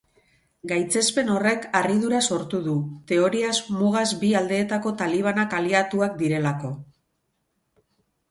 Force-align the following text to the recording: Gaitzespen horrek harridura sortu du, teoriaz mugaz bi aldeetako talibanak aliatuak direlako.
Gaitzespen 0.69 1.27
horrek 1.33 1.67
harridura 1.79 2.21
sortu 2.35 2.61
du, 2.67 2.73
teoriaz 3.11 3.53
mugaz 3.81 4.07
bi 4.23 4.31
aldeetako 4.41 4.93
talibanak 5.03 5.53
aliatuak 5.61 6.15
direlako. 6.23 6.73